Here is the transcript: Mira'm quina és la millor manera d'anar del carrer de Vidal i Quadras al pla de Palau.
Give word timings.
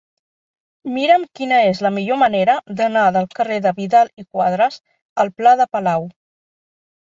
Mira'm 0.93 1.25
quina 1.39 1.59
és 1.65 1.81
la 1.87 1.91
millor 1.97 2.19
manera 2.21 2.55
d'anar 2.81 3.05
del 3.19 3.29
carrer 3.41 3.61
de 3.67 3.75
Vidal 3.81 4.11
i 4.25 4.27
Quadras 4.27 4.81
al 5.27 5.33
pla 5.39 5.57
de 5.63 5.71
Palau. 5.77 6.11